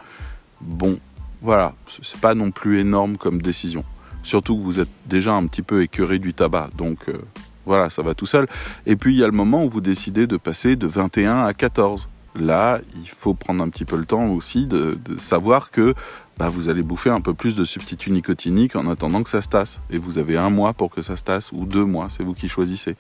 [0.62, 1.00] Bon,
[1.42, 3.84] voilà, c'est pas non plus énorme comme décision.
[4.24, 7.18] Surtout que vous êtes déjà un petit peu écœuré du tabac, donc euh,
[7.66, 8.48] voilà, ça va tout seul.
[8.86, 11.54] Et puis il y a le moment où vous décidez de passer de 21 à
[11.54, 12.10] 14.
[12.40, 15.94] Là, il faut prendre un petit peu le temps aussi de, savoir que
[16.38, 19.50] bah, vous allez bouffer un peu plus de substituts nicotiniques en attendant que ça se
[19.50, 19.80] tasse.
[19.90, 22.34] Et vous avez un mois pour que ça se tasse, ou deux mois, c'est vous
[22.34, 22.96] qui choisissez.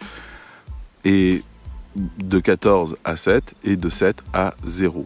[1.05, 1.43] Et
[1.95, 5.05] de 14 à 7 et de 7 à 0.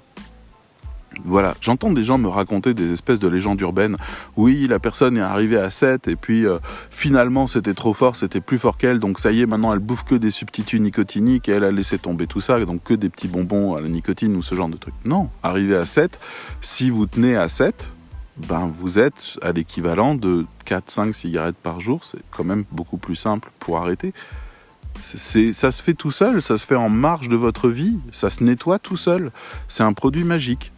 [1.26, 3.98] Voilà, j'entends des gens me raconter des espèces de légendes urbaines.
[4.38, 6.58] Oui, la personne est arrivée à 7 et puis euh,
[6.90, 10.06] finalement c'était trop fort, c'était plus fort qu'elle, donc ça y est, maintenant elle bouffe
[10.06, 13.28] que des substituts nicotiniques et elle a laissé tomber tout ça, donc que des petits
[13.28, 14.94] bonbons à la nicotine ou ce genre de trucs.
[15.04, 16.18] Non, arrivé à 7,
[16.62, 17.92] si vous tenez à 7,
[18.48, 23.16] ben vous êtes à l'équivalent de 4-5 cigarettes par jour, c'est quand même beaucoup plus
[23.16, 24.14] simple pour arrêter.
[25.00, 28.30] C'est, ça se fait tout seul, ça se fait en marge de votre vie, ça
[28.30, 29.32] se nettoie tout seul.
[29.68, 30.72] C'est un produit magique.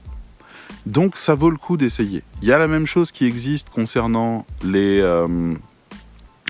[0.86, 2.23] Donc ça vaut le coup d'essayer.
[2.41, 5.56] Il y a la même chose qui existe concernant les euh,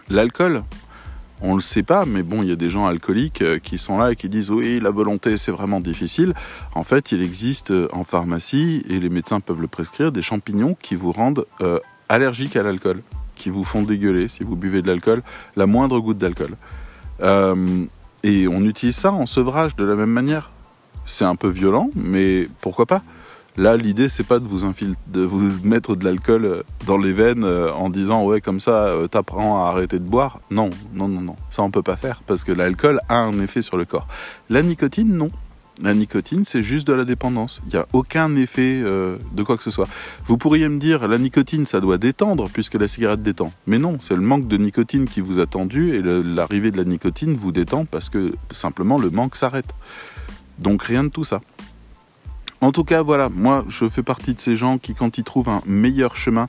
[0.09, 0.63] l'alcool.
[1.45, 3.97] On le sait pas, mais bon, il y a des gens alcooliques euh, qui sont
[3.97, 6.33] là et qui disent oui, la volonté c'est vraiment difficile.
[6.73, 10.77] En fait, il existe euh, en pharmacie et les médecins peuvent le prescrire des champignons
[10.81, 11.45] qui vous rendent
[12.07, 13.03] allergiques à l'alcool,
[13.35, 15.21] qui vous font dégueuler si vous buvez de l'alcool,
[15.57, 16.55] la moindre goutte d'alcool.
[18.23, 20.49] et on utilise ça en sevrage de la même manière.
[21.05, 23.01] C'est un peu violent, mais pourquoi pas?
[23.55, 27.91] Là, l'idée, c'est pas de vous, mettre de l'alcool euh, dans les veines euh, en
[27.91, 30.39] disant ouais comme ça euh, t'apprends à arrêter de boire.
[30.49, 33.61] Non, non, non, non, ça on peut pas faire parce que l'alcool a un effet
[33.61, 34.07] sur le corps.
[34.49, 35.29] La nicotine, non.
[35.81, 37.61] La nicotine, c'est juste de la dépendance.
[37.65, 39.87] Il n'y a aucun effet de quoi que ce soit.
[40.27, 43.51] Vous pourriez me dire, la nicotine, ça doit détendre puisque la cigarette détend.
[43.65, 46.83] Mais non, c'est le manque de nicotine qui vous a tendu et l'arrivée de la
[46.83, 49.73] nicotine vous détend parce que simplement le manque s'arrête.
[50.59, 51.41] Donc rien de tout ça.
[52.63, 55.49] En tout cas, voilà, moi je fais partie de ces gens qui, quand ils trouvent
[55.49, 56.47] un meilleur chemin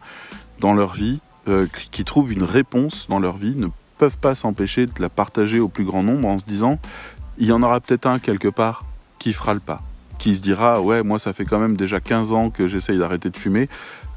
[0.61, 3.67] dans leur vie, euh, qui trouvent une réponse dans leur vie, ne
[3.99, 6.79] peuvent pas s'empêcher de la partager au plus grand nombre en se disant,
[7.37, 8.85] il y en aura peut-être un quelque part
[9.19, 9.83] qui fera le pas,
[10.21, 13.29] qui se dira, ouais, moi ça fait quand même déjà 15 ans que j'essaye d'arrêter
[13.29, 13.69] de fumer,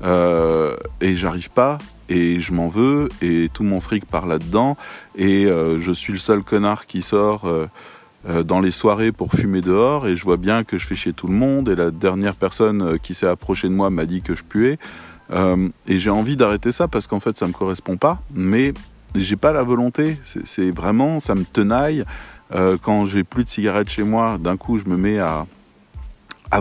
[0.03, 1.79] euh, et j'arrive pas,
[2.09, 4.77] et je m'en veux, et tout mon fric part là-dedans,
[5.15, 7.51] et euh, je suis le seul connard qui sort
[8.43, 11.27] dans les soirées pour fumer dehors et je vois bien que je fais chier tout
[11.27, 14.35] le monde et la dernière personne euh, qui s'est approchée de moi m'a dit que
[14.35, 14.77] je puais.
[15.31, 18.21] Euh, et j'ai envie d'arrêter ça parce qu'en fait, ça me correspond pas.
[18.33, 18.73] Mais
[19.15, 20.17] j'ai pas la volonté.
[20.23, 22.03] C'est vraiment, ça me tenaille.
[22.53, 25.45] Euh, quand j'ai plus de cigarettes chez moi, d'un coup, je me mets à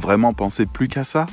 [0.03, 1.27] vraiment penser plus qu'à ça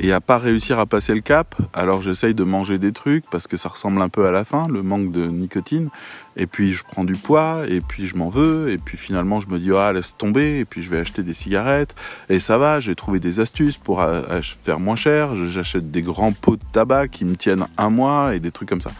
[0.00, 1.54] et à pas réussir à passer le cap.
[1.74, 4.66] Alors j'essaye de manger des trucs parce que ça ressemble un peu à la fin,
[4.68, 5.90] le manque de nicotine.
[6.36, 9.48] Et puis je prends du poids et puis je m'en veux et puis finalement je
[9.48, 11.94] me dis ah laisse tomber et puis je vais acheter des cigarettes
[12.30, 12.80] et ça va.
[12.80, 15.36] J'ai trouvé des astuces pour euh, faire moins cher.
[15.46, 18.80] J'achète des grands pots de tabac qui me tiennent un mois et des trucs comme
[18.80, 18.92] ça.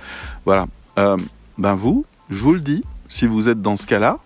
[0.44, 0.66] Voilà.
[0.98, 1.16] Euh,
[1.56, 4.18] ben vous, je vous le dis, si vous êtes dans ce cas-là,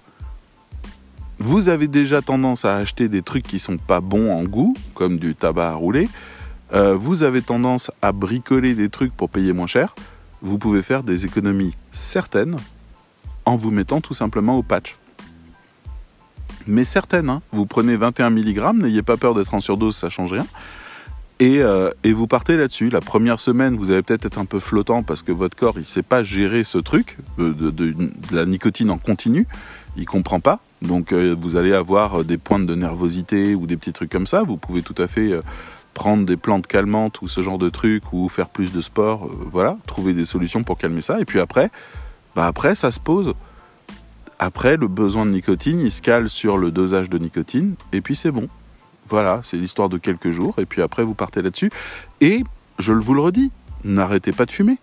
[1.39, 5.19] vous avez déjà tendance à acheter des trucs qui sont pas bons en goût, comme
[5.19, 6.09] du tabac à rouler.
[6.73, 9.95] Euh, vous avez tendance à bricoler des trucs pour payer moins cher,
[10.43, 12.57] vous pouvez faire des économies certaines
[13.45, 14.97] en vous mettant tout simplement au patch.
[16.67, 17.43] Mais certaines, hein.
[17.53, 20.47] vous prenez 21 mg, n'ayez pas peur d'être en surdose, ça change rien.
[21.41, 22.89] Et, euh, et vous partez là-dessus.
[22.89, 25.81] La première semaine, vous allez peut-être être un peu flottant parce que votre corps, il
[25.81, 27.95] ne sait pas gérer ce truc euh, de, de,
[28.31, 29.47] la nicotine en continu.
[29.97, 30.61] Il comprend pas.
[30.81, 34.43] Donc vous allez avoir des pointes de nervosité ou des petits trucs comme ça.
[34.43, 35.33] Vous pouvez tout à fait
[35.95, 39.49] prendre des plantes calmantes ou ce genre de trucs ou faire plus de sport, euh,
[39.51, 41.21] voilà, trouver des solutions pour calmer ça.
[41.21, 41.71] Et puis après,
[42.35, 43.35] bah après ça se pose.
[44.39, 48.17] Après, le besoin de nicotine, il se cale sur le dosage de nicotine et puis
[48.17, 48.49] c'est bon.
[49.09, 51.71] Voilà, c'est l'histoire de quelques jours et puis après vous partez là-dessus.
[52.21, 52.43] Et
[52.79, 53.53] je vous le redis,
[53.85, 54.79] n'arrêtez pas de fumer.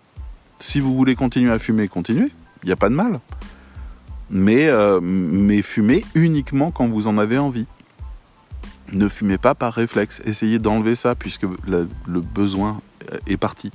[0.58, 2.30] Si vous voulez continuer à fumer, continuez.
[2.62, 3.20] Il n'y a pas de mal.
[4.30, 7.66] Mais, euh, mais fumez uniquement quand vous en avez envie
[8.92, 10.22] ne fumez pas par réflexe.
[10.24, 12.80] Essayez d'enlever ça puisque le, besoin
[13.26, 13.70] est parti.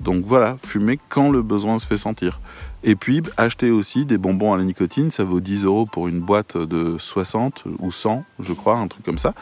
[0.00, 2.40] Donc voilà, fumez quand le besoin se fait sentir.
[2.82, 5.10] Et puis, achetez aussi des bonbons à la nicotine.
[5.10, 9.04] Ça vaut 10 euros pour une boîte de 60 ou 100, je crois, un truc
[9.04, 9.34] comme ça.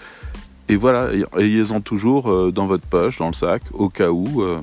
[0.69, 1.09] Et voilà,
[1.39, 4.43] ayez-en toujours euh, dans votre poche, dans le sac, au cas où.
[4.43, 4.61] Euh,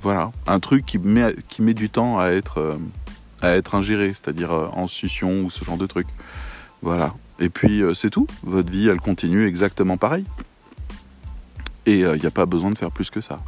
[0.00, 2.76] voilà, un truc qui met, qui met du temps à être, euh,
[3.42, 6.06] à être ingéré, c'est-à-dire en succion ou ce genre de truc.
[6.82, 8.26] Voilà, et puis euh, c'est tout.
[8.42, 10.24] Votre vie, elle continue exactement pareil.
[11.86, 13.40] Et il euh, n'y a pas besoin de faire plus que ça.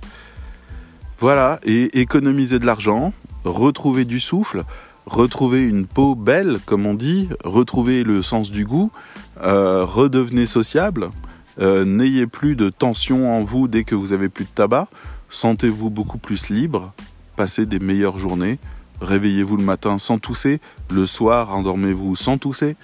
[1.18, 3.12] Voilà, et économiser de l'argent,
[3.44, 4.64] retrouver du souffle,
[5.04, 8.90] retrouver une peau belle, comme on dit, retrouver le sens du goût,
[9.42, 11.10] euh, redevenez sociable,
[11.58, 14.88] n'ayez plus de tension en vous dès que vous avez plus de tabac,
[15.28, 16.94] sentez-vous beaucoup plus libre,
[17.36, 18.58] passez des meilleures journées,
[19.02, 20.58] réveillez-vous le matin sans tousser,
[20.90, 22.76] le soir endormez-vous sans tousser,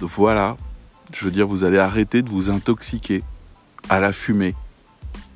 [0.00, 0.56] voilà,
[1.12, 3.22] je veux dire, vous allez arrêter de vous intoxiquer
[3.88, 4.54] à la fumée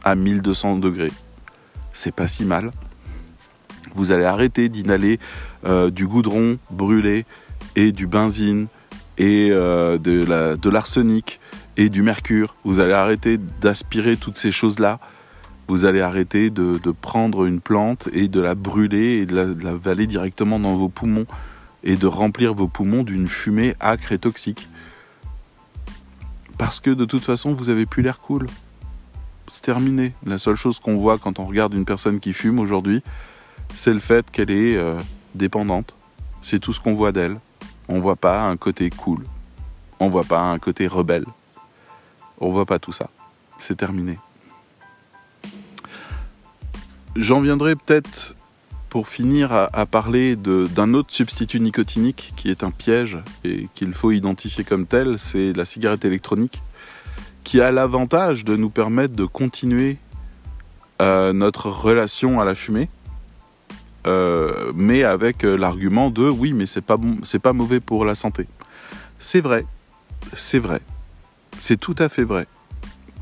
[0.04, 1.12] à 1200 degrés.
[1.92, 2.70] C'est pas si mal.
[3.94, 5.18] Vous allez arrêter d'inhaler
[5.64, 7.24] euh, du goudron brûlé
[7.74, 8.66] et du benzine
[9.18, 11.40] et euh, de l'arsenic
[11.76, 12.54] et du mercure.
[12.64, 14.98] Vous allez arrêter d'aspirer toutes ces choses-là.
[15.68, 19.74] Vous allez arrêter de, prendre une plante et de la brûler et de de la
[19.74, 21.26] valer directement dans vos poumons
[21.86, 24.68] et de remplir vos poumons d'une fumée âcre et toxique.
[26.58, 28.46] Parce que de toute façon, vous avez plus l'air cool.
[29.48, 30.12] C'est terminé.
[30.24, 33.02] La seule chose qu'on voit quand on regarde une personne qui fume aujourd'hui,
[33.72, 35.00] c'est le fait qu'elle est euh,
[35.34, 35.94] dépendante.
[36.42, 37.38] C'est tout ce qu'on voit d'elle.
[37.88, 39.24] On voit pas un côté cool.
[40.00, 41.26] On voit pas un côté rebelle.
[42.40, 43.10] On voit pas tout ça.
[43.58, 44.18] C'est terminé.
[47.14, 48.35] J'en viendrai peut-être
[48.96, 54.10] pour finir à, parler d'un autre substitut nicotinique qui est un piège et qu'il faut
[54.10, 56.62] identifier comme tel, c'est la cigarette électronique,
[57.44, 59.98] qui a l'avantage de nous permettre de continuer
[61.02, 62.88] euh, notre relation à la fumée,
[64.06, 68.06] euh, mais avec euh, l'argument de oui, mais c'est pas bon, c'est pas mauvais pour
[68.06, 68.46] la santé.
[69.18, 69.66] C'est vrai,
[70.32, 70.80] c'est vrai,
[71.58, 72.46] c'est tout à fait vrai,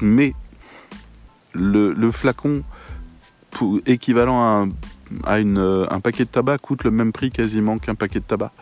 [0.00, 0.34] mais
[1.52, 2.62] le, le flacon
[3.86, 4.68] équivalent à un
[5.26, 8.52] euh, un paquet de tabac coûte le même prix quasiment qu'un paquet de tabac.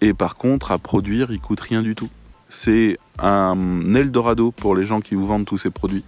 [0.00, 2.10] Et par contre, à produire, il coûte rien du tout.
[2.48, 6.04] C'est un Eldorado pour les gens qui vous vendent tous ces produits.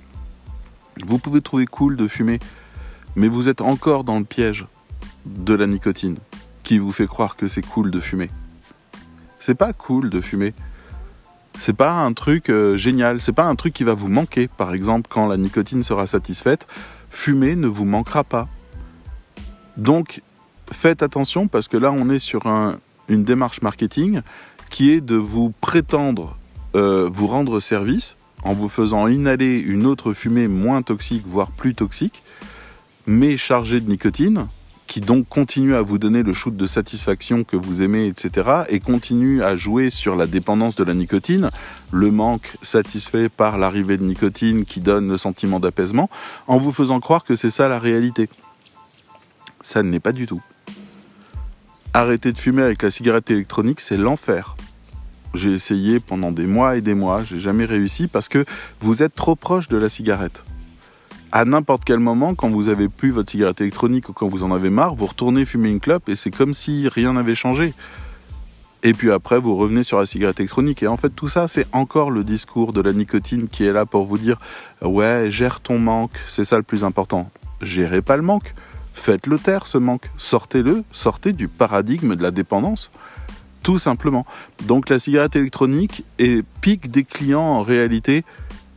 [1.05, 2.39] Vous pouvez trouver cool de fumer,
[3.17, 4.67] mais vous êtes encore dans le piège
[5.27, 6.19] de la nicotine
[6.63, 8.31] qui vous fait croire que c'est cool de fumer.
[9.39, 10.55] C'est pas cool de fumer.
[11.59, 14.49] C'est pas un truc euh, génial, c'est pas un truc qui va vous manquer.
[14.49, 16.69] Par exemple, quand la nicotine sera satisfaite,
[17.11, 18.49] fumer ne vous manquera pas.
[19.79, 20.23] Donc,
[20.71, 22.43] faites attention parce que là, on est sur
[23.09, 24.21] une démarche marketing
[24.69, 26.37] qui est de vous prétendre
[26.77, 31.75] euh, vous rendre service en vous faisant inhaler une autre fumée moins toxique, voire plus
[31.75, 32.23] toxique,
[33.07, 34.49] mais chargée de nicotine,
[34.87, 38.81] qui donc continue à vous donner le shoot de satisfaction que vous aimez, etc., et
[38.81, 41.51] continue à jouer sur la dépendance de la nicotine,
[41.91, 46.11] le manque satisfait par l'arrivée de nicotine qui donne le sentiment d'apaisement,
[46.47, 48.29] en vous faisant croire que c'est ça la réalité.
[49.61, 50.43] Ça ne l'est pas du tout.
[51.95, 54.57] Arrêter de fumer avec la cigarette électronique, c'est l'enfer.
[55.35, 58.45] J'ai essayé pendant des mois et des mois, j'ai jamais réussi parce que
[58.81, 60.45] vous êtes trop proche de la cigarette
[61.33, 64.53] à n'importe quel moment, quand vous avez plus votre cigarette électronique ou quand vous en
[64.53, 67.75] avez marre, vous retournez fumer une clope et c'est comme si rien n'avait changé.
[68.83, 70.83] Et puis après, vous revenez sur la cigarette électronique.
[70.83, 73.85] Et en fait, tout ça, c'est encore le discours de la nicotine qui est là
[73.85, 74.39] pour vous dire
[74.83, 77.31] Ouais, gère ton manque, c'est ça le plus important.
[77.61, 78.55] Gérez pas le manque.
[78.95, 80.11] Faites-le taire, ce manque.
[80.17, 82.91] Sortez-le, sortez du paradigme de la dépendance.
[83.63, 84.27] Tout simplement.
[84.67, 88.25] Donc la cigarette électronique est pique des clients en réalité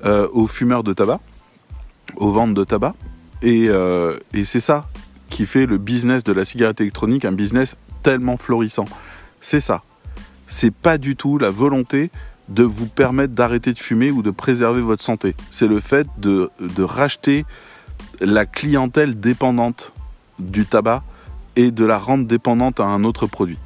[0.05, 1.19] euh, aux fumeurs de tabac
[2.17, 2.95] aux ventes de tabac.
[3.43, 4.87] Euh, et, c'est ça
[5.29, 8.85] qui fait le business de la cigarette électronique un business tellement florissant.
[9.39, 9.81] C'est ça.
[10.47, 12.11] C'est pas du tout la volonté
[12.49, 15.35] de vous permettre d'arrêter de fumer ou de préserver votre santé.
[15.49, 17.45] C'est le fait de, de, racheter
[18.19, 19.93] la clientèle dépendante
[20.41, 21.03] du tabac
[21.55, 23.57] et de la rendre dépendante à un autre produit.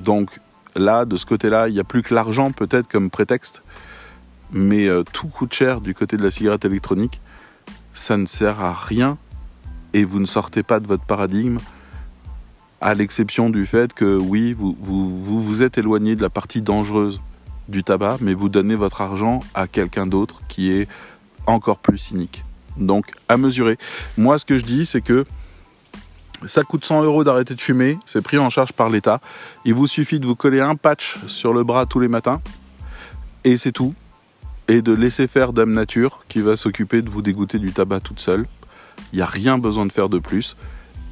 [0.00, 0.40] Donc
[0.76, 3.62] là, de ce côté-là, il n'y a plus que l'argent peut-être comme prétexte,
[4.52, 7.20] mais euh, tout coûte cher du côté de la cigarette électronique
[7.94, 9.16] ça ne sert à rien
[9.94, 11.58] et vous ne sortez pas de votre paradigme,
[12.80, 17.22] à l'exception du fait que oui, vous, vous vous, êtes éloigné de la partie dangereuse
[17.68, 20.88] du tabac, mais vous donnez votre argent à quelqu'un d'autre qui est
[21.46, 22.44] encore plus cynique.
[22.76, 23.78] Donc, à mesurer.
[24.18, 25.24] Moi, ce que je dis, c'est que
[26.44, 29.20] ça coûte 100 euros d'arrêter de fumer, c'est pris en charge par l'État.
[29.64, 32.40] Il vous suffit de vous coller un patch sur le bras tous les matins,
[33.44, 33.94] et c'est tout
[34.68, 38.20] et de laisser faire Dame Nature qui va s'occuper de vous dégoûter du tabac toute
[38.20, 38.46] seule.
[39.12, 40.56] Il n'y a rien besoin de faire de plus.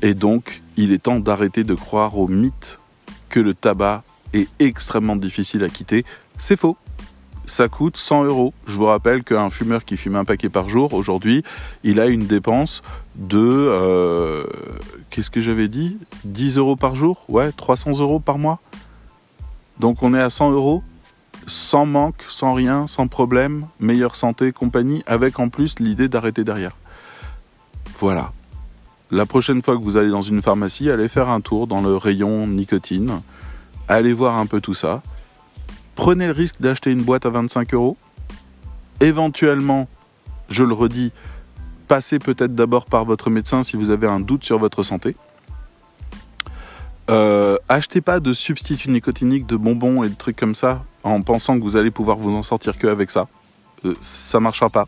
[0.00, 2.80] Et donc, il est temps d'arrêter de croire au mythe
[3.28, 6.04] que le tabac est extrêmement difficile à quitter.
[6.38, 6.76] C'est faux.
[7.44, 8.54] Ça coûte 100 euros.
[8.66, 11.42] Je vous rappelle qu'un fumeur qui fume un paquet par jour, aujourd'hui,
[11.82, 12.82] il a une dépense
[13.16, 13.38] de...
[13.38, 14.44] Euh,
[15.10, 15.98] qu'est-ce que j'avais dit?
[16.24, 17.24] 10 euros par jour?
[17.28, 18.60] Ouais, 300 euros par mois.
[19.80, 20.82] Donc on est à 100 euros
[21.46, 26.76] sans manque, sans rien, sans problème, meilleure santé, compagnie, avec en plus l'idée d'arrêter derrière.
[27.98, 28.32] Voilà.
[29.10, 31.96] La prochaine fois que vous allez dans une pharmacie, allez faire un tour dans le
[31.96, 33.20] rayon nicotine,
[33.88, 35.02] allez voir un peu tout ça.
[35.94, 37.96] Prenez le risque d'acheter une boîte à 25 euros.
[39.00, 39.88] Éventuellement,
[40.48, 41.12] je le redis,
[41.88, 45.16] passez peut-être d'abord par votre médecin si vous avez un doute sur votre santé.
[47.10, 51.58] Euh, achetez pas de substituts nicotiniques, de bonbons et de trucs comme ça en pensant
[51.58, 53.28] que vous allez pouvoir vous en sortir que avec ça.
[53.84, 54.86] Euh, ça marchera pas.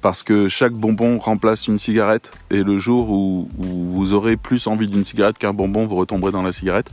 [0.00, 4.86] Parce que chaque bonbon remplace une cigarette et le jour où, vous aurez plus envie
[4.86, 6.90] d'une cigarette qu'un bonbon, vous retomberez dans la cigarette.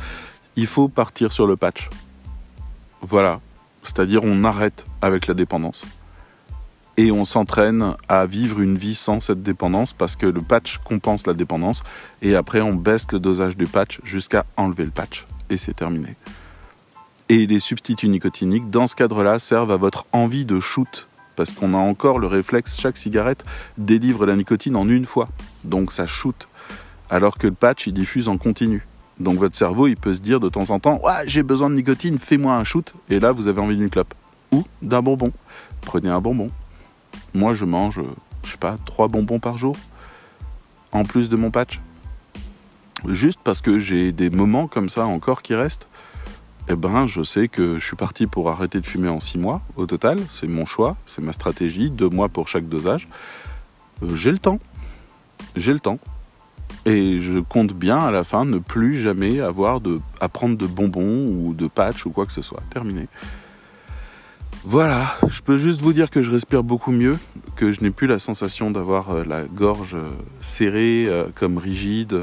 [0.55, 1.89] Il faut partir sur le patch.
[3.08, 3.39] Voilà.
[3.84, 5.86] C'est-à-dire on arrête avec la dépendance
[6.98, 11.28] et on s'entraîne à vivre une vie sans cette dépendance parce que le patch compense
[11.28, 11.84] la dépendance
[12.24, 16.15] et après on baisse le dosage du patch jusqu'à enlever le patch et c'est terminé.
[17.30, 21.76] Et les substituts nicotiniques, dans ce cadre-là, servent à votre envie de shoot parce qu'on
[21.76, 23.46] a encore le réflexe, chaque cigarette
[23.78, 25.28] délivre la nicotine en une fois,
[25.63, 26.48] donc ça shoot,
[27.12, 28.88] alors que le patch il diffuse en continu.
[29.19, 31.75] Donc votre cerveau il peut se dire de temps en temps, ouais, j'ai besoin de
[31.75, 34.13] nicotine, fais-moi un shoot, et là vous avez envie d'une clope
[34.51, 35.32] ou d'un bonbon.
[35.82, 36.49] Prenez un bonbon,
[37.36, 38.01] moi, je mange,
[38.45, 39.75] je sais pas, trois bonbons par jour,
[40.93, 41.82] en plus de mon patch.
[43.06, 45.88] Juste parce que j'ai des moments comme ça encore qui restent.
[46.69, 49.62] Eh ben, je sais que je suis parti pour arrêter de fumer en six mois
[49.75, 50.17] au total.
[50.30, 53.10] C'est mon choix, c'est ma stratégie, deux mois pour chaque dosage.
[54.01, 54.60] Euh, j'ai le temps.
[55.58, 55.99] J'ai le temps.
[56.86, 60.67] Et je compte bien à la fin ne plus jamais avoir de, à prendre de
[60.67, 62.62] bonbons ou de patch ou quoi que ce soit.
[62.69, 63.08] Terminé.
[64.63, 67.17] Voilà, je peux juste vous dire que je respire beaucoup mieux,
[67.56, 70.10] que je n'ai plus la sensation d'avoir euh, la gorge euh,
[70.41, 72.19] serrée, euh, comme rigide.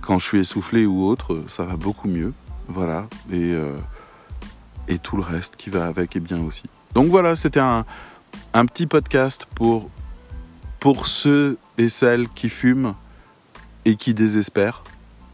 [0.00, 2.32] Quand je suis essoufflé ou autre, ça va beaucoup mieux.
[2.68, 3.52] Voilà, et,
[4.86, 6.62] et tout le reste qui va avec est bien aussi.
[6.94, 7.84] Donc voilà, c'était un,
[8.54, 9.90] un petit podcast pour,
[10.78, 12.94] pour ceux et celles qui fument
[13.84, 14.82] et qui désespèrent.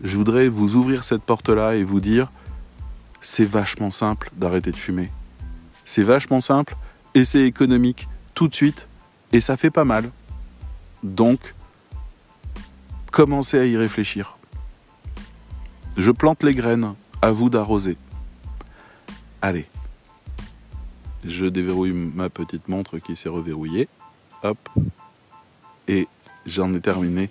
[0.02, 2.30] Je voudrais vous ouvrir cette porte-là et vous dire,
[3.20, 5.10] c'est vachement simple d'arrêter de fumer.
[5.84, 6.76] C'est vachement simple
[7.14, 8.88] et c'est économique tout de suite
[9.32, 10.10] et ça fait pas mal.
[11.02, 11.54] Donc,
[13.10, 14.36] commencez à y réfléchir.
[15.96, 17.96] Je plante les graines, à vous d'arroser.
[19.40, 19.66] Allez.
[21.24, 23.88] Je déverrouille ma petite montre qui s'est reverrouillée.
[24.42, 24.58] Hop.
[25.88, 26.06] Et
[26.44, 27.30] j'en ai terminé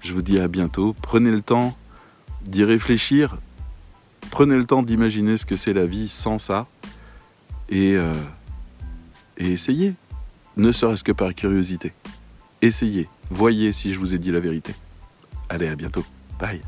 [0.00, 0.94] Je vous dis à bientôt.
[1.02, 1.76] Prenez le temps
[2.44, 3.38] d'y réfléchir.
[4.30, 6.66] Prenez le temps d'imaginer ce que c'est la vie sans ça.
[7.68, 8.12] Et, euh,
[9.36, 9.94] essayez.
[10.56, 11.92] Ne serait-ce que par curiosité.
[12.62, 13.08] Essayez.
[13.30, 14.74] Voyez si je vous ai dit la vérité.
[15.48, 16.04] Allez, à bientôt.
[16.38, 16.62] Bye.